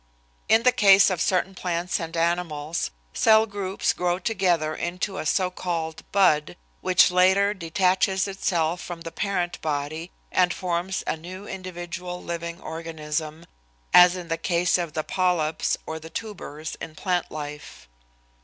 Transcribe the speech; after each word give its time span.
In 0.49 0.63
the 0.63 0.71
case 0.71 1.11
of 1.11 1.21
certain 1.21 1.53
plants 1.53 1.99
and 1.99 2.17
animals, 2.17 2.89
cell 3.13 3.45
groups 3.45 3.93
grow 3.93 4.17
together 4.17 4.73
into 4.73 5.19
a 5.19 5.27
so 5.27 5.51
called 5.51 6.03
"bud," 6.11 6.57
which 6.79 7.11
later 7.11 7.53
detaches 7.53 8.27
itself 8.27 8.81
from 8.81 9.01
the 9.01 9.11
parent 9.11 9.61
body 9.61 10.11
and 10.31 10.55
forms 10.55 11.03
a 11.05 11.15
new 11.15 11.45
individual 11.47 12.19
living 12.19 12.59
organism, 12.61 13.45
as 13.93 14.15
in 14.15 14.27
the 14.27 14.39
case 14.39 14.79
of 14.79 14.93
the 14.93 15.03
polyps 15.03 15.77
or 15.85 15.99
the 15.99 16.09
tubers 16.09 16.75
in 16.81 16.95
plant 16.95 17.29
life. 17.29 17.87